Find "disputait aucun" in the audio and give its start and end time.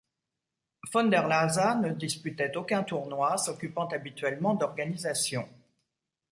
1.93-2.81